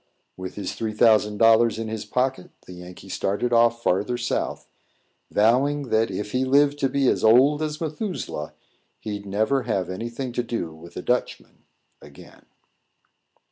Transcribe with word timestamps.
With 0.35 0.55
his 0.55 0.73
three 0.73 0.93
thousand 0.93 1.37
dollars 1.37 1.77
in 1.77 1.87
his 1.87 2.05
pocket, 2.05 2.49
the 2.65 2.73
Yankee 2.73 3.07
started 3.07 3.53
off 3.53 3.83
farther 3.83 4.17
South, 4.17 4.67
vowing 5.29 5.89
that, 5.89 6.09
if 6.09 6.31
he 6.31 6.43
lived 6.43 6.79
to 6.79 6.89
be 6.89 7.07
as 7.07 7.23
old 7.23 7.61
as 7.61 7.79
Methuselah, 7.79 8.55
he'd 8.99 9.27
never 9.27 9.61
have 9.61 9.91
any 9.91 10.09
thing 10.09 10.31
to 10.31 10.41
do 10.41 10.73
with 10.73 10.97
a 10.97 11.03
Dutchman 11.03 11.65
again. 12.01 12.47